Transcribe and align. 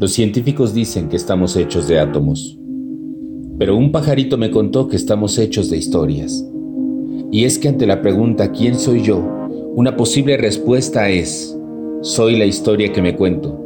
Los 0.00 0.12
científicos 0.12 0.74
dicen 0.74 1.08
que 1.08 1.16
estamos 1.16 1.56
hechos 1.56 1.88
de 1.88 1.98
átomos, 1.98 2.56
pero 3.58 3.76
un 3.76 3.90
pajarito 3.90 4.38
me 4.38 4.52
contó 4.52 4.86
que 4.86 4.94
estamos 4.94 5.36
hechos 5.38 5.70
de 5.70 5.76
historias. 5.76 6.46
Y 7.32 7.42
es 7.42 7.58
que 7.58 7.66
ante 7.66 7.84
la 7.84 8.00
pregunta 8.00 8.52
¿quién 8.52 8.78
soy 8.78 9.02
yo? 9.02 9.18
Una 9.74 9.96
posible 9.96 10.36
respuesta 10.36 11.08
es, 11.08 11.58
soy 12.02 12.38
la 12.38 12.44
historia 12.44 12.92
que 12.92 13.02
me 13.02 13.16
cuento. 13.16 13.60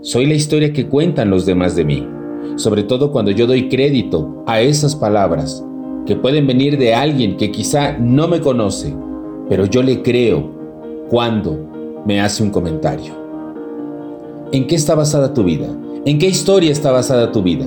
Soy 0.00 0.26
la 0.26 0.34
historia 0.34 0.72
que 0.72 0.88
cuentan 0.88 1.30
los 1.30 1.46
demás 1.46 1.76
de 1.76 1.84
mí, 1.84 2.04
sobre 2.56 2.82
todo 2.82 3.12
cuando 3.12 3.30
yo 3.30 3.46
doy 3.46 3.68
crédito 3.68 4.42
a 4.48 4.60
esas 4.60 4.96
palabras 4.96 5.64
que 6.04 6.16
pueden 6.16 6.48
venir 6.48 6.78
de 6.78 6.94
alguien 6.94 7.36
que 7.36 7.52
quizá 7.52 7.96
no 7.96 8.26
me 8.26 8.40
conoce, 8.40 8.92
pero 9.48 9.66
yo 9.66 9.84
le 9.84 10.02
creo 10.02 10.50
cuando 11.10 12.02
me 12.04 12.20
hace 12.20 12.42
un 12.42 12.50
comentario. 12.50 13.25
¿En 14.52 14.68
qué 14.68 14.76
está 14.76 14.94
basada 14.94 15.34
tu 15.34 15.42
vida? 15.42 15.66
¿En 16.04 16.18
qué 16.18 16.28
historia 16.28 16.70
está 16.70 16.92
basada 16.92 17.32
tu 17.32 17.42
vida? 17.42 17.66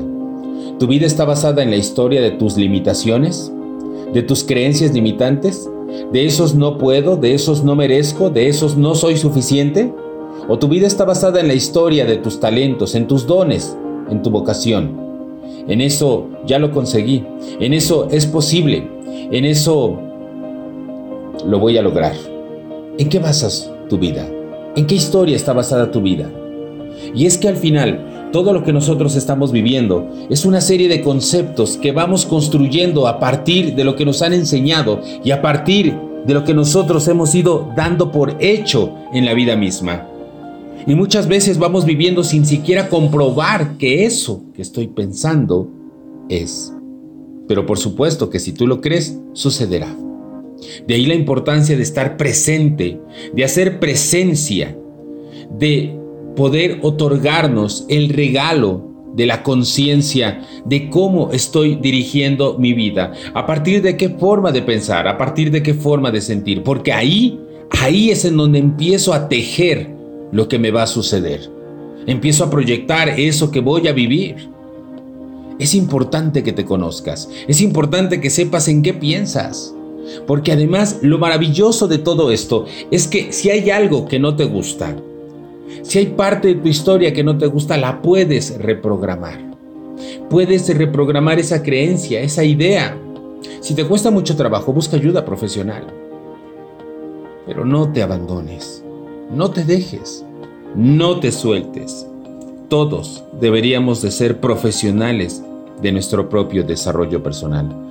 ¿Tu 0.79 0.87
vida 0.87 1.05
está 1.05 1.25
basada 1.25 1.61
en 1.61 1.71
la 1.71 1.75
historia 1.75 2.21
de 2.21 2.31
tus 2.31 2.55
limitaciones? 2.55 3.51
¿De 4.13 4.23
tus 4.23 4.45
creencias 4.45 4.93
limitantes? 4.93 5.69
¿De 6.13 6.25
esos 6.25 6.55
no 6.55 6.77
puedo? 6.77 7.17
¿De 7.17 7.33
esos 7.33 7.65
no 7.65 7.75
merezco? 7.75 8.29
¿De 8.29 8.47
esos 8.47 8.77
no 8.77 8.95
soy 8.95 9.17
suficiente? 9.17 9.93
¿O 10.47 10.57
tu 10.57 10.69
vida 10.69 10.87
está 10.87 11.03
basada 11.03 11.41
en 11.41 11.49
la 11.49 11.53
historia 11.53 12.05
de 12.05 12.15
tus 12.15 12.39
talentos, 12.39 12.95
en 12.95 13.07
tus 13.07 13.27
dones, 13.27 13.75
en 14.09 14.21
tu 14.21 14.29
vocación? 14.29 14.97
En 15.67 15.81
eso 15.81 16.27
ya 16.45 16.59
lo 16.59 16.71
conseguí, 16.71 17.25
en 17.59 17.73
eso 17.73 18.07
es 18.09 18.25
posible, 18.25 18.87
en 19.31 19.43
eso 19.43 19.99
lo 21.45 21.59
voy 21.59 21.77
a 21.77 21.81
lograr. 21.81 22.15
¿En 22.97 23.09
qué 23.09 23.19
basas 23.19 23.69
tu 23.89 23.97
vida? 23.97 24.25
¿En 24.77 24.87
qué 24.87 24.95
historia 24.95 25.35
está 25.35 25.51
basada 25.51 25.91
tu 25.91 26.01
vida? 26.01 26.31
Y 27.13 27.25
es 27.25 27.37
que 27.37 27.47
al 27.47 27.55
final, 27.55 28.29
todo 28.31 28.53
lo 28.53 28.63
que 28.63 28.73
nosotros 28.73 29.15
estamos 29.15 29.51
viviendo 29.51 30.07
es 30.29 30.45
una 30.45 30.61
serie 30.61 30.87
de 30.87 31.01
conceptos 31.01 31.77
que 31.77 31.91
vamos 31.91 32.25
construyendo 32.25 33.07
a 33.07 33.19
partir 33.19 33.75
de 33.75 33.83
lo 33.83 33.95
que 33.95 34.05
nos 34.05 34.21
han 34.21 34.33
enseñado 34.33 35.01
y 35.23 35.31
a 35.31 35.41
partir 35.41 35.95
de 36.25 36.33
lo 36.33 36.43
que 36.43 36.53
nosotros 36.53 37.07
hemos 37.07 37.33
ido 37.33 37.71
dando 37.75 38.11
por 38.11 38.35
hecho 38.39 38.93
en 39.13 39.25
la 39.25 39.33
vida 39.33 39.55
misma. 39.55 40.07
Y 40.85 40.95
muchas 40.95 41.27
veces 41.27 41.57
vamos 41.57 41.85
viviendo 41.85 42.23
sin 42.23 42.45
siquiera 42.45 42.89
comprobar 42.89 43.77
que 43.77 44.05
eso 44.05 44.43
que 44.53 44.61
estoy 44.61 44.87
pensando 44.87 45.67
es. 46.29 46.73
Pero 47.47 47.65
por 47.65 47.77
supuesto 47.77 48.29
que 48.29 48.39
si 48.39 48.53
tú 48.53 48.67
lo 48.67 48.79
crees, 48.79 49.19
sucederá. 49.33 49.95
De 50.87 50.93
ahí 50.93 51.05
la 51.05 51.15
importancia 51.15 51.75
de 51.75 51.83
estar 51.83 52.17
presente, 52.17 52.99
de 53.33 53.43
hacer 53.43 53.79
presencia, 53.79 54.77
de 55.57 55.97
poder 56.39 56.79
otorgarnos 56.83 57.83
el 57.89 58.07
regalo 58.07 58.81
de 59.13 59.25
la 59.25 59.43
conciencia 59.43 60.41
de 60.63 60.89
cómo 60.89 61.31
estoy 61.33 61.75
dirigiendo 61.75 62.57
mi 62.57 62.71
vida, 62.71 63.11
a 63.33 63.45
partir 63.45 63.81
de 63.81 63.97
qué 63.97 64.07
forma 64.07 64.53
de 64.53 64.61
pensar, 64.61 65.05
a 65.09 65.17
partir 65.17 65.51
de 65.51 65.61
qué 65.61 65.73
forma 65.73 66.11
de 66.11 66.21
sentir, 66.21 66.63
porque 66.63 66.93
ahí, 66.93 67.37
ahí 67.71 68.09
es 68.09 68.23
en 68.23 68.37
donde 68.37 68.57
empiezo 68.57 69.13
a 69.13 69.27
tejer 69.27 69.93
lo 70.31 70.47
que 70.47 70.57
me 70.57 70.71
va 70.71 70.83
a 70.83 70.87
suceder. 70.87 71.51
Empiezo 72.07 72.45
a 72.45 72.49
proyectar 72.49 73.09
eso 73.19 73.51
que 73.51 73.59
voy 73.59 73.89
a 73.89 73.91
vivir. 73.91 74.49
Es 75.59 75.75
importante 75.75 76.41
que 76.41 76.53
te 76.53 76.63
conozcas, 76.63 77.29
es 77.49 77.59
importante 77.59 78.21
que 78.21 78.29
sepas 78.29 78.69
en 78.69 78.81
qué 78.81 78.93
piensas. 78.93 79.75
Porque 80.25 80.53
además 80.53 80.99
lo 81.01 81.19
maravilloso 81.19 81.89
de 81.89 81.97
todo 81.97 82.31
esto 82.31 82.65
es 82.91 83.09
que 83.09 83.33
si 83.33 83.49
hay 83.49 83.69
algo 83.71 84.07
que 84.07 84.19
no 84.19 84.37
te 84.37 84.45
gusta, 84.45 84.95
si 85.89 85.97
hay 85.97 86.05
parte 86.05 86.49
de 86.49 86.55
tu 86.61 86.67
historia 86.67 87.11
que 87.13 87.23
no 87.23 87.35
te 87.39 87.47
gusta, 87.47 87.75
la 87.75 87.99
puedes 88.03 88.59
reprogramar. 88.59 89.39
Puedes 90.29 90.69
reprogramar 90.77 91.39
esa 91.39 91.63
creencia, 91.63 92.21
esa 92.21 92.43
idea. 92.43 92.95
Si 93.59 93.73
te 93.73 93.83
cuesta 93.83 94.11
mucho 94.11 94.35
trabajo, 94.35 94.71
busca 94.71 94.97
ayuda 94.97 95.25
profesional. 95.25 95.87
Pero 97.47 97.65
no 97.65 97.91
te 97.91 98.03
abandones, 98.03 98.83
no 99.33 99.49
te 99.49 99.63
dejes, 99.63 100.23
no 100.75 101.19
te 101.19 101.31
sueltes. 101.31 102.05
Todos 102.67 103.23
deberíamos 103.41 104.03
de 104.03 104.11
ser 104.11 104.39
profesionales 104.39 105.41
de 105.81 105.91
nuestro 105.91 106.29
propio 106.29 106.63
desarrollo 106.63 107.23
personal. 107.23 107.87